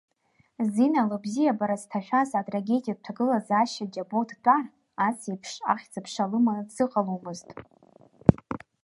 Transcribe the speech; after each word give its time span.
Зина 0.73 1.01
лыбзиабара 1.09 1.77
зҭашәаз 1.81 2.29
атрагедиатә 2.39 3.01
ҭагылазаашьа 3.05 3.91
џьабо 3.93 4.19
дтәар, 4.29 4.65
асеиԥш 5.07 5.51
ахьӡ-аԥша 5.73 6.25
лыманы 6.31 6.63
дзыҟаломызт. 6.67 7.49